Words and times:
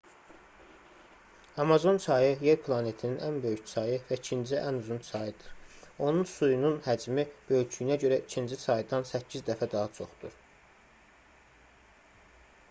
amazon 1.63 1.97
çayı 2.05 2.37
yer 2.45 2.57
planetinin 2.61 3.19
ən 3.27 3.35
böyük 3.43 3.67
çayı 3.73 3.99
və 4.07 4.17
ikinci 4.21 4.57
ən 4.63 4.79
uzun 4.79 5.03
çayıdır 5.11 5.77
onun 6.07 6.25
suyunun 6.33 6.81
həcmi 6.89 7.27
böyüklüyünə 7.53 7.99
görə 8.07 8.19
ikinci 8.25 8.61
çaydan 8.65 9.07
8 9.13 9.47
dəfə 9.53 9.69
daha 9.77 9.95
çoxdur 10.01 10.43